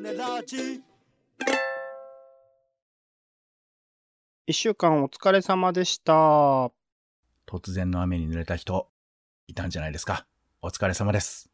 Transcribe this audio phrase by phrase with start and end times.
[0.00, 0.80] ネラジ
[4.46, 6.12] 一週間お疲れ様でした。
[7.46, 8.88] 突然の雨に濡れた人、
[9.48, 10.24] いたんじゃないですか。
[10.62, 11.50] お疲れ様です。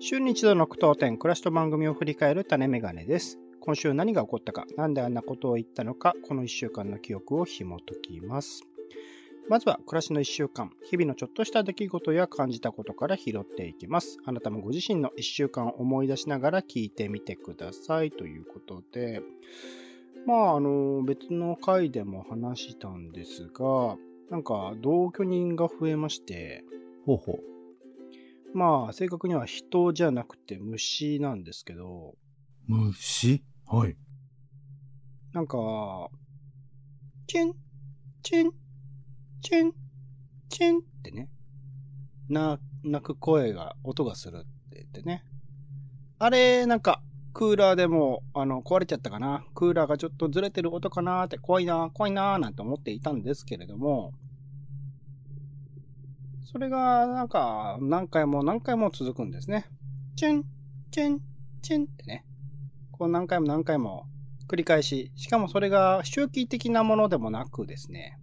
[0.00, 3.38] 週に一度の句読点、暮らしと番組を振り返る種メガネです。
[3.60, 8.62] 今週何が起こったか、なんであんなことを言ったのか、この一週間の記憶を紐解きます。
[9.48, 14.18] まずは、暮らしの一週間、日々のちょっとした出来事や感じたことから拾っていきます。
[14.26, 18.10] あなたもご自身の一週間を思い出しながら聞いてみてください。
[18.10, 19.22] ということで、
[20.26, 23.96] まあ、あの、別の回でも話したんですが、
[24.30, 26.62] なんか、同居人が増えまして、
[27.06, 27.38] ほうほ
[28.52, 32.14] まあ、正確には人じゃなくて虫なんですけど、
[32.68, 32.74] う。
[32.74, 33.42] 虫？
[33.66, 33.96] はい。
[35.32, 36.10] なんか、
[37.26, 37.54] チン、
[38.22, 38.50] チン、
[39.40, 39.72] チュン、
[40.48, 41.28] チュンってね、
[42.28, 44.40] な、鳴く声が、音がするっ
[44.70, 45.24] て言ってね。
[46.18, 49.44] あれ、なんか、クーラーでも、あの、壊れちゃったかな。
[49.54, 54.12] クーラーがちょっとずれてる音かなーって、怖いなー、怖いなー、なんて思っていたんですけれども、
[56.50, 59.66] それが、なんか、何回も何回も続くんですね。
[60.16, 60.44] チュン、
[60.90, 61.20] チュン、
[61.62, 62.24] チュンってね。
[62.98, 64.06] こう何回も何回も
[64.48, 68.18] 繰り返し、しかもそれが周期的なものでもなくですね、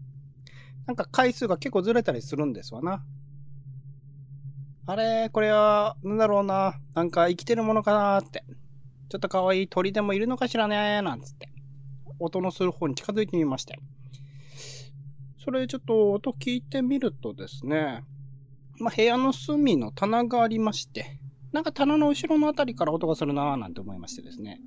[0.85, 3.03] なんか回数が結構ずれたりするんですわな。
[4.87, 8.43] あれ、これは、なんだろうな、なんか生きてるものかなーって。
[9.09, 11.49] ちょっと可愛い鳥でもいるのかしらねなんつって。
[12.19, 13.79] 音のする方に近づいてみまして。
[15.43, 18.03] それちょっと音聞いてみるとですね、
[18.79, 21.19] まあ、部屋の隅の棚がありまして、
[21.51, 24.59] なんか棚の後ろのあたりから音がするなぁなんて思いましてですね。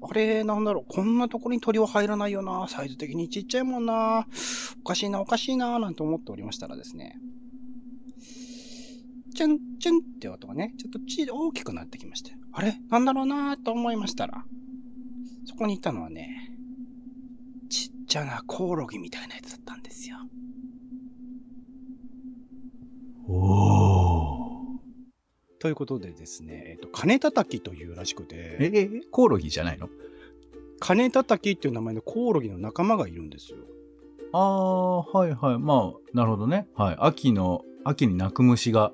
[0.00, 4.26] あれ、なんだろう、こんなところに鳥は入らないよなサイズ的にちっちゃいもんな
[4.80, 7.18] おかしいな、おかしいななんて思っておりましたらですね。
[9.34, 12.32] チュン、チュンって音がね、ちょっとち大きくなってきまして。
[12.52, 14.44] あれなんだろうなと思いましたら、
[15.46, 16.56] そこにいたのはね、
[17.68, 20.16] ちっちゃなコオロギみたいなやつだったんですよ。
[23.28, 23.79] おー。
[25.60, 29.88] ということでですね、えっと、金叩きというらしくえ、て、え、コオロギじゃないの？
[30.80, 33.58] 金叩きっていう名前のコオロギの仲間がいるんですよ。
[34.32, 35.58] あー、はいはい。
[35.58, 36.66] まあ、なるほどね。
[36.74, 36.96] はい。
[36.98, 38.92] 秋の、秋に鳴く虫が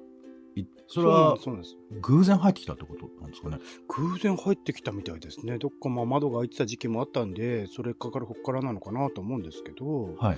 [0.57, 1.77] い、それはそうなんです。
[2.01, 3.59] 偶然入ってきたってことなんですかね？
[3.87, 5.59] 偶然入ってきたみたいですね。
[5.59, 10.37] どっかまあ窓が開いてた時期もあったんで、それかからこっからなのかなと思うんですけど、はい。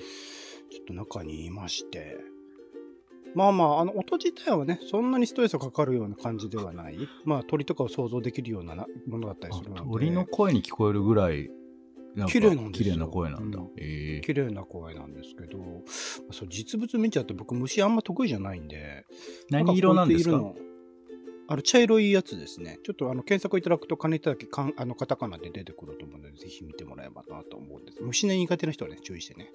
[0.70, 2.18] ちょっと中にいまして。
[3.38, 6.98] まあまあ、あの、音自体はね、そんなにストレスがかかるような感じではない。
[7.24, 9.82] まあ、鳥とかを想像できるようななものだったりするので。
[9.82, 11.48] 鳥の声に聞こえるぐらい、
[12.26, 13.60] 綺麗なんですよ綺麗な声なんだ。
[13.60, 15.58] うんええ綺麗な声なんですけど、
[16.32, 19.04] そう実物見ちゃって僕虫あんま得意じゃないんで。
[19.50, 20.42] 何色なんですか？
[21.48, 22.78] あの、茶色いやつですね。
[22.84, 28.02] ちょっとあの、検索いただくと金だけかん、あの、カタカナで出てくると思うので、ぜひ見てもらえばなと思うんです。
[28.02, 29.50] 虫の苦手な人はね、注意してね。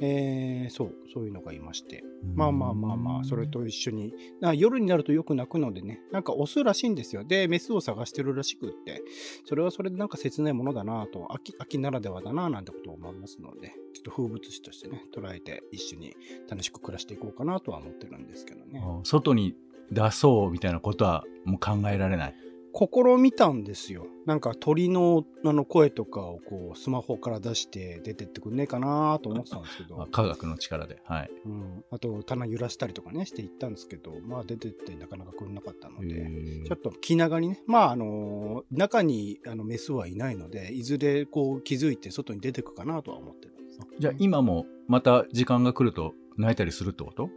[0.00, 2.04] えー、そう、そういうのがいまして。
[2.34, 7.24] まあまあまあまあ、それと一緒に、あ夜になるとよく鳴くのでね、なんかオスらしいんですよ。
[7.24, 9.02] で、メスを探してるらしくって、
[9.44, 16.14] それはそれでなんか切ないものだなと、秋、秋ならではだななんてことを思いますので、ちょっと風物詩としてね、捉えて一緒に
[16.48, 18.80] 楽しく暮らしていこうかなとは思ってるんですけどね。
[18.84, 19.54] あ外に
[19.90, 22.34] 出そうみたいなことはもう考えられない。
[22.74, 24.06] 試みたんですよ。
[24.24, 31.02] なんか鳥のあの声とかをこうスマホから出して出てってくんねえかなと思ってたんですけど あ、科学の力で。
[31.04, 31.30] はい。
[31.44, 47.28] うん、あと棚揺らしたりとかねしていったんですけど、まあ出てってなかなか来んなかったので、えちょっと気長にね、まああの中にあのメスはいないので、いずれこう気づいて外に出てくかなとは思ってるんですよ、じゃあ今もまた時間が来ると泣いたりするってこと？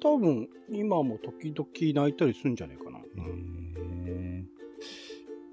[0.00, 2.98] 多分今も時々泣いたりするんじゃないかな。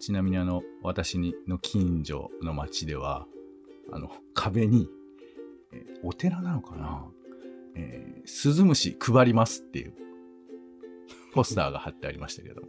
[0.02, 3.28] ちなみにあの、私にの近所の町では、
[3.92, 4.90] あの、壁に、
[5.72, 7.06] えーお寺なのかな
[7.76, 9.94] えー、鈴虫配りますっていう、
[11.34, 12.68] ポスターが貼ってありましたけども。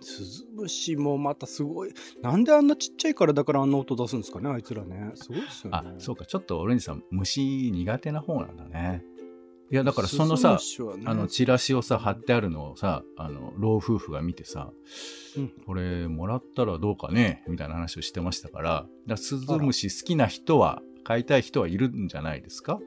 [0.00, 1.92] スズムシもまたすごい。
[2.22, 5.12] なんであんなちっちゃいからだからあんな音出すんですかね、あいつらね。
[5.14, 5.78] すごいですよね。
[5.78, 9.04] あ、そうか、ちょっとオレンジさん、虫苦手な方なんだね。
[9.70, 10.58] いや、だからそのさ、
[10.96, 11.04] ね。
[11.06, 14.72] あの、チラシをさ、貼ってあるのをさ、あの、老夫婦が見てさ、
[15.36, 15.48] うん。
[15.64, 22.80] これ、もらったらどうかねみたいな話をしてましたから、だからスズムシ好きな人は、飼いたい人はいるんじゃないですか？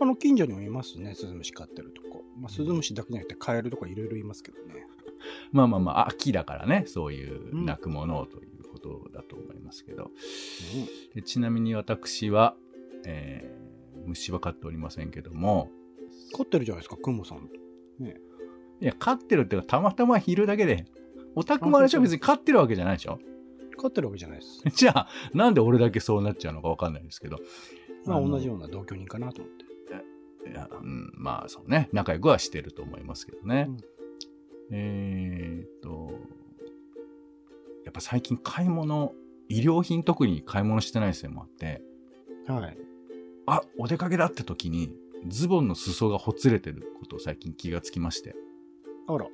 [0.00, 2.24] あの近所にもいますね、スズムシ飼ってるとこ。
[2.38, 4.86] まあ、スズムシだけじゃなくてカエルとかいろいろいますけどね。
[5.52, 7.66] まあまあまあ、秋だからね、そういううん。
[7.66, 10.10] 鳴くものということだと思いますけど。
[11.14, 12.56] でちなみに私は、
[13.06, 13.70] えー
[14.06, 15.70] 虫は飼っておりませんけども、
[16.34, 17.48] 飼ってるじゃないですか、クモさん。
[18.82, 20.86] いや、飼ってるっていうか、たまたまいるだけで、
[21.34, 22.00] オタクもあれでしょ？
[22.00, 23.18] 別に勝ってるわけじゃないでしょ？
[23.76, 24.62] 勝ってるわけじゃないです。
[24.74, 27.38] じゃあ、なんで俺だけそうなっちゃうのかわかんないんですけど。
[28.04, 29.64] まあの同じような同居人かなと思って。
[30.50, 33.66] いや、うん、まあそうね、仲良くはしてると思いますけどね。
[33.68, 33.76] うん
[34.72, 36.12] えーっと、
[37.84, 39.14] やっぱ最近買い物、
[39.48, 41.82] 医療品特に買い物してないせいもあって、
[42.46, 42.78] はい。
[43.46, 44.94] あ、お出かけだって時に、
[45.28, 48.34] ズボンの裾がほつれてることを最近気がつきまして。
[49.08, 49.26] あら。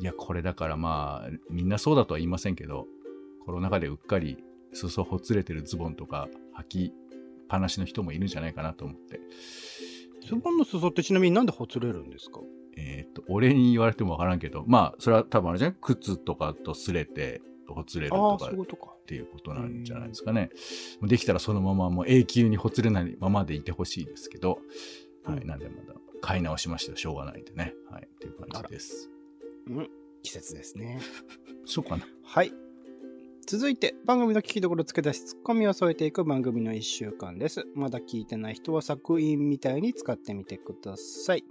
[0.00, 2.86] いや、これだからまあ、みんなそうだとは言いませんけど、
[3.44, 4.38] コロナ禍でうっかり
[4.72, 6.28] 裾ほつれてるズボンとか
[6.58, 6.92] 履きっ
[7.48, 9.20] ぱなしの人もいるんじゃないかなと思って。
[10.26, 12.40] ズボンの裾ってちなみになんでほつれるんですか？
[12.76, 15.76] えーっと、俺に言われてもわからんけど、まあ、それは多分あれじゃない？
[15.80, 18.38] 靴とかと擦れて、ほつれると
[18.76, 18.96] か。
[19.02, 20.50] っていうことなんじゃないですかね。
[21.02, 24.60] できたらそのままもう永久にほつれないままでいてほしいですけど、
[25.24, 27.74] はい、うんなんでまだ買い直しましたよしょうがないんでね。
[27.90, 29.10] はい、っていう感じです。
[29.66, 29.90] うん。
[30.22, 31.00] 季節ですね。
[31.66, 32.06] そうかな。
[32.22, 32.52] はい。
[33.44, 37.66] 続いて、番組の聞きどころ付け出し、ツッコミを添えていく番組の1週間です。
[37.74, 41.44] まだ聞いてない人は作品みたいに使ってみてください。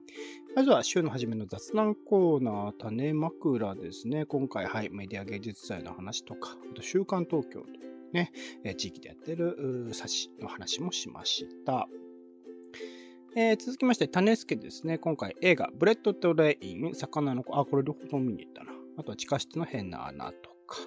[0.54, 4.26] まずは週の初めの雑談コーナー、種枕ですね。
[4.26, 7.68] 今回、はい、メディア芸術祭の話とか、あと週刊東京と
[8.12, 8.34] ね、
[8.78, 11.88] 地域でやってる冊子の話もしました。
[13.34, 14.98] えー続きまして、種助ですね。
[14.98, 18.74] 今回映画、ブレットトレイン、魚の子、あ、これ両方見に行ったな。
[18.98, 20.80] あとは地下室の変な穴とか、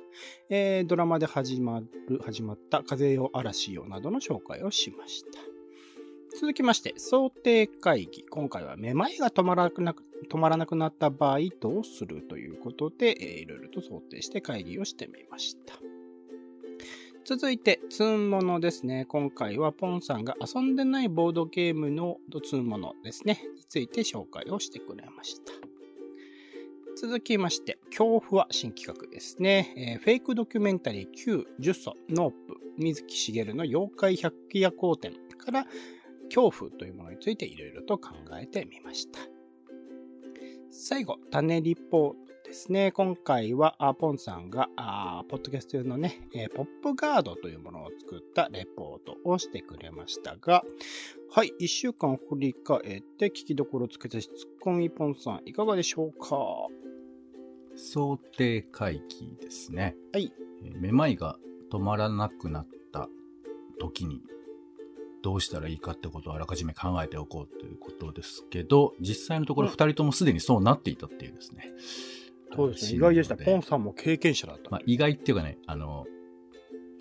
[0.50, 5.53] えードラマで始まる、始まった風よ嵐よなどの紹介をしました。
[6.34, 8.24] 続きまして、想定会議。
[8.28, 9.94] 今回はめまいが止まらなくな
[10.28, 15.74] 止まらなくなった場合どうするということで、えーいろいろと想定して会議をしてみました。
[17.24, 19.04] 続いて、ツーンモノですね。
[19.04, 23.40] 今回はポンさんが遊んでないボードゲームのツーンモノですね。
[23.56, 25.52] について紹介をしてくれました。
[26.96, 29.72] 続きまして、恐怖は新企画ですね。
[29.76, 35.66] えーフェイクドキュメンタリー旧呪詛ノープ水木しげるの妖怪百鬼夜行展から
[36.24, 38.10] 恐怖というものについていろいろと考
[38.40, 39.20] えてみました。
[40.70, 42.92] 最後、種リポートですね。
[42.92, 44.68] 今回はあポンさんが
[45.28, 50.62] ポッドキャスト用のね、えーポップガードというものを作ったレポートをしてくれましたが、
[51.30, 54.30] はい、一週間を振り返って聞きどころをつけてツッ
[54.60, 56.28] コミポンさんいかがでしょうか？
[57.76, 59.96] 想定回帰ですね。
[60.12, 60.32] はい。
[60.64, 61.36] えーめまいが
[61.72, 63.08] 止まらなくなった
[63.80, 64.20] 時に
[65.24, 71.72] どうしたらいいかってことをあらかじめ考えておこうということですけど、実際のところうん2人ともすでにそうなっていたっていうですね。
[72.54, 72.90] そうですね。
[72.90, 73.36] 話意外でした。
[73.36, 74.70] ポンさんも経験者だった。
[74.70, 76.04] まあ、意外っていうかね、あの、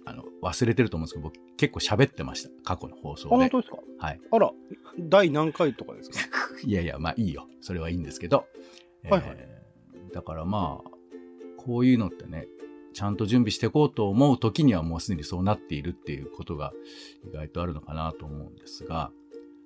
[0.05, 2.49] あの忘れてると思うんですけど、僕結構喋ってました。
[2.63, 3.49] 過去の放送あ、本で。
[3.49, 3.77] 当ですか？
[3.99, 4.19] はい。
[4.31, 4.51] あら、
[4.99, 6.17] 第何回とかですか？
[6.65, 7.47] いやいや、まあいいよ。
[7.61, 8.45] それはいいんですけど。
[9.03, 10.89] はいはいえーだからまあ、
[11.57, 12.47] こういうのってね、
[12.93, 16.73] ちゃんと準備していこうと思う時にはもうすでにそうなっているっていうことが
[17.27, 19.11] 意外とあるのかなと思うんですが、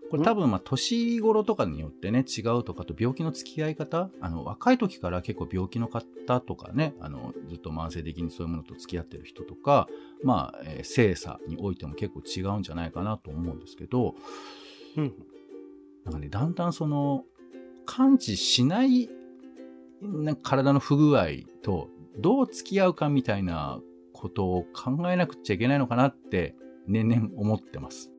[0.09, 9.87] これ多分まあ年頃とかによってね違うとかと病気の付き合い方あの若い時から結構病気の方とかねあのずっと慢性的にそういうものと付き合ってる人とか
[10.23, 14.15] まあ、えー精査においても結構違うんじゃないかなと思うんですけど
[14.95, 15.13] うん。
[16.05, 17.25] なんかねだんだんその
[17.85, 19.09] 感知しない
[20.01, 21.27] な体の不具合
[21.63, 23.79] とどう付き合うかみたいな
[24.13, 26.55] ことを考えなくちゃいけないのかなって
[26.87, 28.11] 年々思ってます。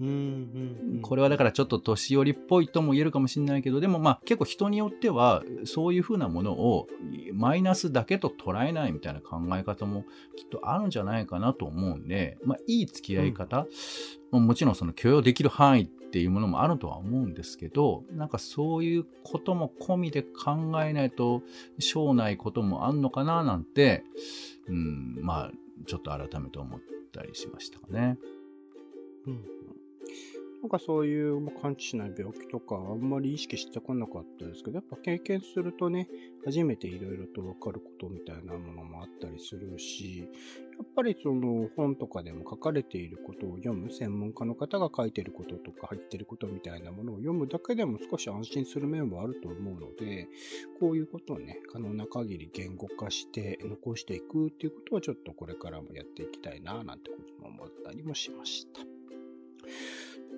[0.00, 0.10] うん、う
[0.98, 1.00] ん。
[1.02, 6.88] これはだからちょっと年寄りっぽいとも言えるかもしれないけど、でもまあ結構人によってはそういうふうなものを
[7.34, 10.04] マイナスだけと捉えないみたいな考え方も
[10.36, 13.66] きっとあるんじゃないかなと思うんで、まあいい付き合い方、
[14.30, 21.42] まあもちろんその許容できる範囲っていうものもあるとは思うんですけど、なんかそういうことも込みで考えないと
[21.78, 24.04] しょうないこともあんのかななんて、
[24.68, 25.50] うん、まあ
[25.86, 26.80] ちょっと改めて思っ
[27.12, 28.18] たりしましたかね。
[29.26, 29.61] うんうん
[30.62, 36.08] なんかそういう感知しない病気とかあんまり意識してこなかったですけど、やっぱ経験するとね、
[36.44, 40.24] 初めていろいろと分かることみたいなものもあったりするし、や
[40.84, 50.28] っぱりその本とかでも書かれていることを読む、専門家の方が書いてることとか入ってることみたいなものを読むだけでも少し安心する面はあると思うので、
[50.78, 58.82] こういうことをね、可能な限り言語化して残していくっていうことをちょっとこれからもやっていきたいななんてことも思ったりもしました。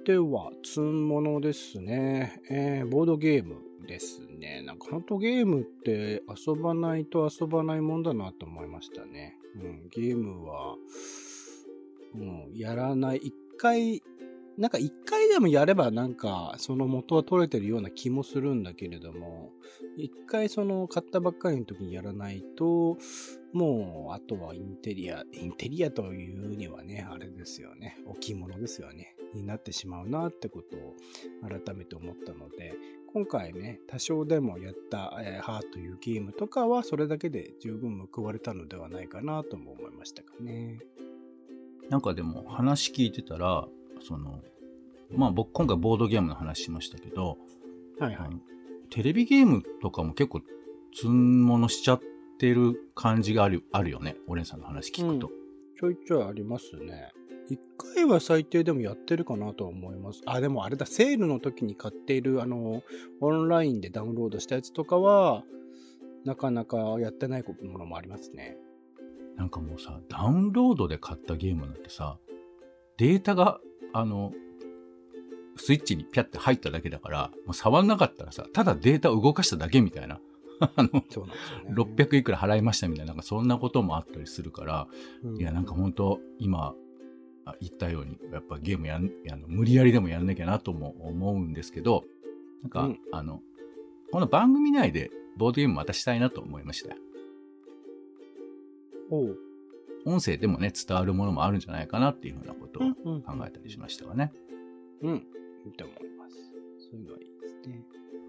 [0.04, 2.42] では、つんものですね。
[2.50, 3.56] えーボードゲーム
[3.88, 4.62] ですね。
[4.62, 9.38] なんか本当ゲームって遊ばないと遊ばないもんだなと思いましたね。
[9.54, 10.76] うん、ゲームは、
[12.14, 13.16] うん、やらない。
[13.16, 14.02] 一回
[14.56, 19.50] なんか一回でもやればなんかその元は取れてるような気もするんだけれども、
[19.96, 22.96] 一回その買ったばっかりの時にやらないと、
[23.52, 30.94] もうあとはインテリア、インテリアというにはね、あれですよね、置物ですよね、になってしまうなってことを
[31.48, 32.74] 改めて思ったので、
[33.12, 40.80] 今回ね、多少でもやった、えー、ハーというゲームとかはそれだけで十分報われたのではないかなとも思いましたかね。
[41.90, 43.68] なんかでも話聞いてたら、
[44.06, 44.40] その、
[45.10, 47.38] まあ僕今回ボードゲームの話しましたけど、
[47.98, 48.30] はいはい。
[48.90, 50.40] テレビゲームとかも結構
[50.94, 52.00] 積ん物しちゃっ
[52.38, 54.16] てる感じがあるあるよね。
[54.28, 55.32] オレンさんの話聞くと、うん、
[55.76, 57.12] ちょいちょいありますね。
[57.48, 60.22] 一回は最低でもやってるかなとは思います。
[60.26, 62.82] あ、でもあれだ、セールの時に買っている、あの、
[63.20, 65.44] オンラインでダウンロードしたやつとかは、
[66.24, 68.56] なかなかやってないものもありますね。
[69.36, 72.18] なんかもうさ、ダウンロードで買ったゲームなんてさ、
[72.96, 73.60] データが
[73.94, 74.32] あの、
[75.56, 80.20] スイッチにピャって入っただけだから、もう触んなかったらさ、ただデータを動かしただけみたいな。
[80.60, 81.04] あの、ね、
[81.70, 84.88] 600いくら払いましたみたいな、なんかそんなこともあったりするから、
[85.22, 86.74] うん、いや、なんか本当今、
[87.60, 92.04] 言ったように、やっぱゲームやん、あの無理やりでもやんなきゃなとも思うんですけど、
[92.62, 93.40] なんか、うん、あの、
[94.10, 96.96] この番組内でボードゲームまたしたいなと思いましたよ。
[99.10, 99.38] おう
[100.04, 104.32] 音声でもね、伝わるものもあるんじゃないかなっていうふうなことを考えたりしましたがね。
[105.02, 105.16] うん、うん、
[105.66, 106.36] いいと思います。
[106.90, 107.82] そういうのはいいですね。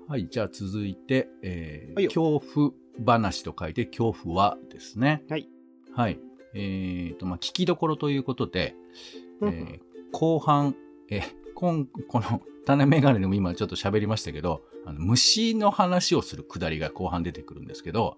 [0.08, 2.72] はい、じゃあ続いて、えー、恐怖
[3.06, 5.24] 話と書いて恐怖はですね。
[5.30, 5.50] はい。
[5.94, 6.20] はい。
[6.54, 8.76] えっ、ー、と、まあ、聞きどころということで、
[9.42, 9.80] えー、
[10.12, 10.76] 後半、
[11.10, 11.24] えー、
[11.56, 18.18] 今、この種メガネでも今ちょっと喋りましたけど、あの虫の話をするくだりが後半出てくるんですけど、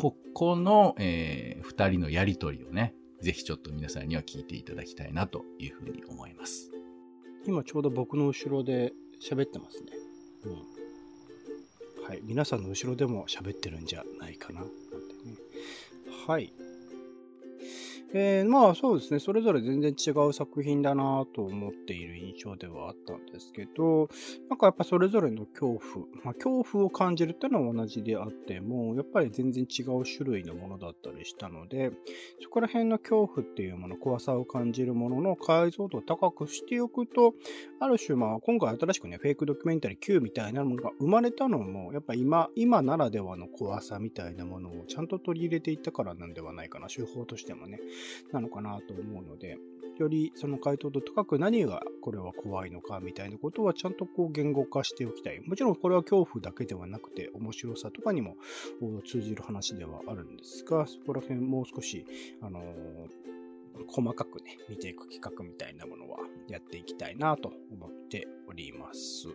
[0.00, 6.70] ここの、えー、二人のやりとりをね、ぜひちょっと皆さんには聞いていただきたいなというふうに思います。
[7.46, 9.92] 今ちょうど僕の後ろで喋ってますね。
[10.44, 12.04] うん。
[12.04, 12.20] はい。
[12.24, 14.60] 皆さんの後ろでも喋ってるんじゃないかな。
[14.60, 15.34] なんてね。
[16.26, 16.52] はい。
[18.12, 24.08] えー、まあそうですね、それぞれ全然違う作品だなと思っている印象ではあったんですけど、
[24.48, 31.92] なんかやっぱそれぞれの恐怖、まあ、恐怖を感じるっていうのは同じであっても、やっぱり全然違う種類のものだったりしたので、
[32.42, 37.34] そこら辺の恐怖っていうもの、怖さを感じるものの解像度を高くしておくと、
[37.78, 47.78] ある種まあ今回新しくね、フェイクドキュメンタリー Q みたいなものが生まれたのも、やっぱ今、今ならではの怖さみたいなものをちゃんと取り入れていったからなんではないかな、手法としてもね。
[48.32, 49.58] なのかなと思うので、
[49.98, 55.40] よりその回答度高く何がこれは怖いのかみたいなことはちゃんとこう言語化しておきたい。
[55.40, 58.36] もちろんこれは恐怖だけではなくて面白さとかにも
[59.06, 62.06] 通じる話ではあるんですが、そこら辺もう少し、
[62.40, 62.64] あのー、
[63.88, 69.28] 細かくね、見ていく企画みたいなものはやっていきたいなと思っております。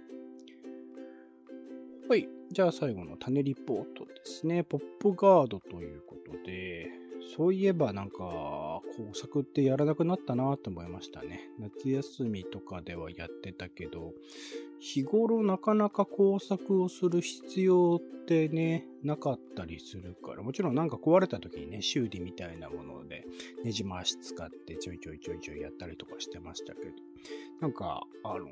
[2.08, 2.28] はい。
[2.52, 4.64] じゃあ最後の種リポートですね。
[4.64, 7.05] ポップガードということで、
[7.36, 11.50] そういえばなんか、工作ってやらなくなったなと思いましたね。
[11.60, 14.14] 夏休みとかではやってたけど、
[14.80, 23.26] 日頃なかなか工作をする必要ってね、なかったりするから、もちろんなんか壊れた時にね、修理みたいなもので、
[23.64, 26.92] ねじ回し使ってちょいちょいちょいちょいやったりとかしてましたけど、
[27.60, 28.50] なんか、あのー、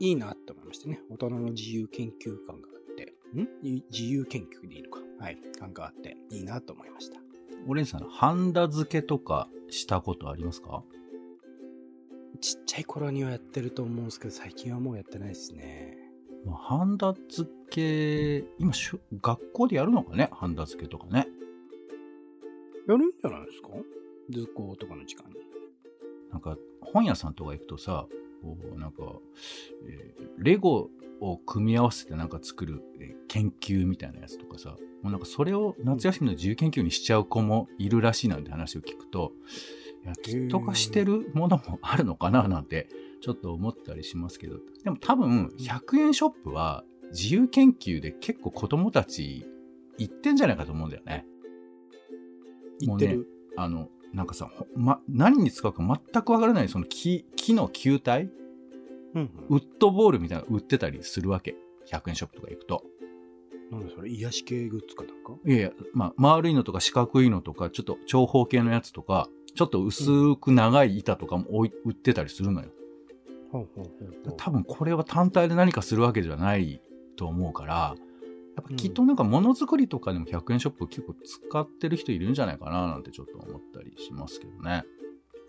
[0.00, 1.00] いいなって思いましたね。
[1.10, 3.48] 大人の自由研究感があって、ん？
[3.90, 5.00] 自由研究でいいのか。
[5.18, 5.38] はい。
[5.58, 7.20] 感があって、いいなと思いました。
[7.66, 10.82] オレンさん、ハンダ付けとかしたことありますか？
[12.40, 15.96] ちっちゃい頃にはやってると思うんですけど、最近はもうやってないですね。
[16.44, 18.72] まあ、ハンダ付け、今
[19.22, 20.28] 学校でやるのかね？
[20.32, 21.26] ハンダ付けとかね。
[22.86, 23.68] やるんじゃないですか？
[24.30, 25.36] 図工とかの時間に。
[26.30, 28.06] なんか、本屋さんとか行くとさ、
[28.44, 29.02] こう、なんか、
[29.88, 39.32] えー、レゴを組み合わせてなんか作る、えー、研究みたいなやつとかさ、もうなんかそれを夏休みの自由研究にしちゃう子もいるらしいなんて話を聞くと、
[40.04, 42.88] いや、キット化してるものもあるのかななんて、
[43.20, 49.46] ちょっと思ったりしますけど、でも多分、100円ショップは自由研究で結構子供たち
[49.98, 51.26] 行ってんじゃないかと思うんだよね。
[52.80, 53.24] 行ってる、ね、
[53.56, 58.30] あの、なんかさ、ま、何に使うか全くわからないその木、木の球体、
[59.14, 61.56] うん、ウッドボールみたいなの売ってたりするわけ。
[61.90, 62.84] 100円ショップとか行くと。
[63.70, 65.34] なんそれ癒し系グッズかなんか？
[65.44, 72.68] いやいや、まあ、丸いのとか四角いのとか、ちょっと長方形のやつとか、ちょっと薄く長い板とかも置い、売ってたりするのよ。
[74.36, 76.80] 多分これは単体で何かするわけじゃない
[77.16, 77.94] と思うから、
[78.56, 84.84] やっぱきっとなんかものづくりとかでも100円ショップ結構使ってる人いるんじゃないかななんてちょっと思ったりしますけどね。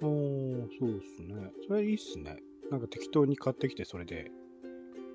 [0.01, 1.51] おー、そうですね。
[1.67, 2.37] それいいっすね。
[2.71, 4.31] なんか適当に買ってきてそれで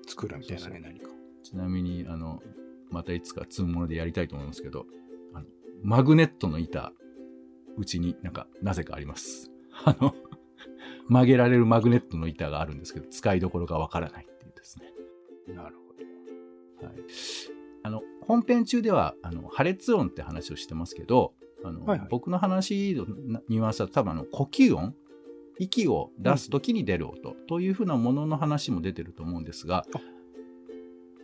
[0.07, 1.09] 作るみたいなね、何か。
[1.43, 2.41] ちなみに、あの、
[2.89, 4.85] またいつか積むものでやりたいと思いますけど、
[5.33, 5.45] あの、
[5.83, 6.93] マグネットの板、
[7.77, 9.51] うちになんか、なぜかあります。
[9.85, 10.15] あの、
[11.07, 14.93] 曲げられるマグネットの板があるんですけど、使いどころがわからないっていうですね。
[15.53, 15.93] なるほ
[16.81, 16.87] ど。
[16.87, 17.60] はい。
[17.83, 21.33] あの、本編中では、あの、破裂音って話をしてますけど、
[21.63, 23.05] あの、はいはい僕の話の
[23.49, 24.95] ニュアンスは多分あの、呼吸音
[25.59, 29.85] 息を出す時に出る音というふうなものの話も出てると思うんですが、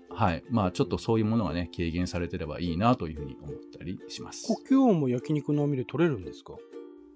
[0.10, 0.44] はい。
[0.50, 4.48] まあ、ちょっとそういうものがね、軽減されてればいいなというふうに思ったりします。
[4.48, 6.54] 呼吸音も焼肉の網で取れるんですか？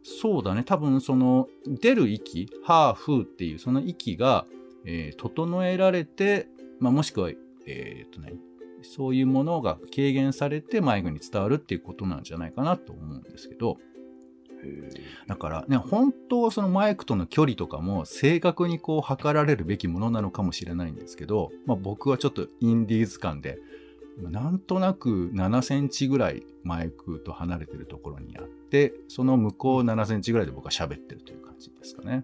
[0.03, 0.63] そうだね。
[0.63, 4.45] 多分、その、出る息、ハーフっていう、その息が、
[4.85, 6.47] えー整えられて、
[6.79, 7.29] まあ、もしくは、
[7.67, 8.33] えーっとね、
[8.83, 13.77] そういうものが軽減されてマイクに伝わるっていうことなんじゃないかなと思うんですけど、
[15.27, 23.57] だからね、本当はそのマイクとの距離とかも正確にこう測られるべきものなのかもしれないんですけど、まあ、僕はちょっとインディーズ感で、
[24.19, 32.23] なんとなく7センチぐらいマイクと離れてるところにあって、その向こう7センチぐらいで僕は喋ってるという感じですかね。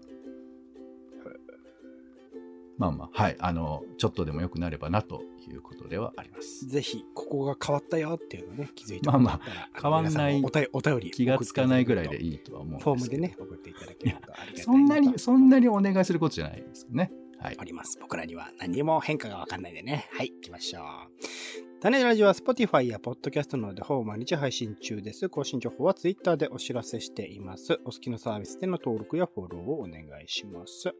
[2.78, 3.36] まあまあ、はい。
[3.40, 6.68] あの、ちょっとでも良くなればなということではあります。
[6.68, 10.42] ぜひ、ここが変わったよっていうのね、気づいてまあまあ変わんない
[10.74, 11.12] お便り。
[11.12, 12.28] 気がつかないぐらいでい。
[12.32, 12.80] いいとは思う。
[12.80, 17.12] フォームでね、送っていただけるとありがたいそんなに、そんなにお願いすることじゃないですよね。
[17.40, 17.64] はいあ。
[17.64, 17.98] ります。
[18.00, 20.10] 僕らには何も変化がわかんないんでね。
[20.12, 21.67] はい、行きましょう。
[21.80, 25.30] タネラジは Spotify や Podcast などでほぼ毎日配信中です。
[25.30, 27.80] 更新情報は Twitter でお知らせしています。
[27.86, 30.96] お好きなサービスでの登録やフォローをお願いします。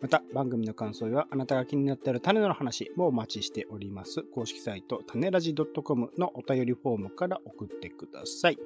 [0.00, 4.22] また、番組の感想やあなたが気になっている種の話もお待ちしております。
[4.22, 8.58] 公式サイト、種ラジ .com のお便りフォームから送ってください。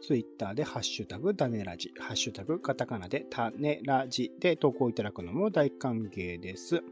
[0.00, 6.82] Twitter でハッシュタグ種ラジ、ハッシュタグカタカナで種ラジで投稿いただくのも大歓迎です。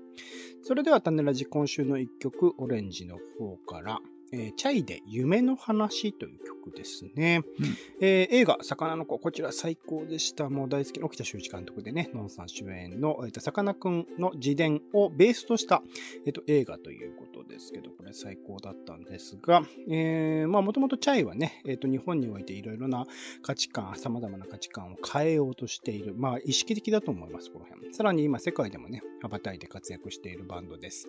[0.63, 4.01] それでは種ラジ今週の一曲、オレンジの方から、
[4.33, 7.43] えーチャイで夢の話という曲ですね。
[7.59, 10.49] うんえー映画、魚の子、こちら最高でした。
[10.49, 15.83] もう大好きな沖田修一監督でね、ノンさん主演の、えーと、さかなクンの自伝をベースとした、
[16.27, 23.07] えーと、映画ということですけど、これ最高だったんですが、えーまあもともとチャイはね、えーと、日本においていろいろな
[23.43, 27.95] 価値観、様々な価値観を変えようとしている、まあ意識的だと思います、この辺。
[27.95, 31.09] さらに今世界でもね、羽ばたいて活躍しているバンドです。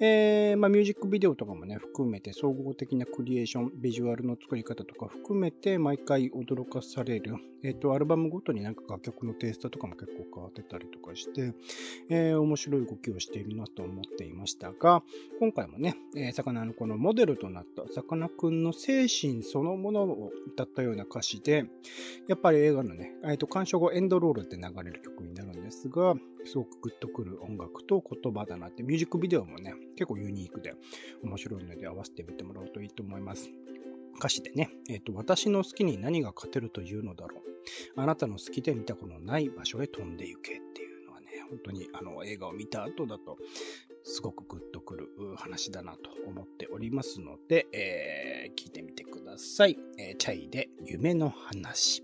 [0.00, 7.36] えーまあ、ミュージックビデオとかもね、含めて総合的なクリエーション、ビジュアルの作り方とか含めて毎回驚かされる。
[7.62, 11.52] えっ、と、アルバムごとになんか楽曲のテイストとかも結構変わってたりとかして、
[12.08, 15.04] えー面白い動きをしているなと思っていましたが、
[15.38, 21.66] 今回もね、えー魚のこのモデルとなったさかなクンの精神そのものを歌ったような歌詞で、
[22.26, 25.29] やっぱり映画のね、えーと、鑑賞後エンドロールって流れる曲に
[25.70, 30.74] ですが、すごくグッとくる音楽と言葉だなって、ミュージックビデオもね、結構ユニークで
[31.22, 33.50] 面白いので合わせてみてもらうといいと思います。
[34.18, 37.40] 歌詞でね、えっ、と、私の好きに何が勝てるというのだろう。
[37.96, 43.38] あなたの好きで見たことのない場所へ飛んで行けっていうのはね、本当にあの映画を見た後だと、
[44.02, 49.78] すごくグッとくる話だなと思っておりますので、えー聞いてみてください。
[49.98, 52.02] えーチャイで夢の話。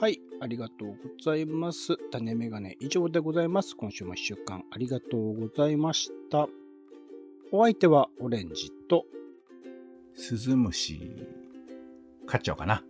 [0.00, 1.96] はい、ありがとうございます。
[2.10, 3.76] 種メガネ以上でございます。
[3.76, 6.48] 今週も一週間ありがとうございました。
[7.52, 9.04] お相手はオレンジと、
[10.14, 11.00] スズムシ、
[12.24, 12.84] 勝っちゃおうかな。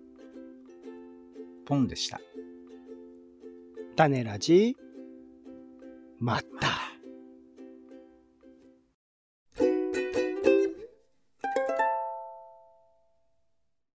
[1.65, 2.21] ポンでした。
[3.97, 4.77] 種ラジ、
[6.19, 6.90] また。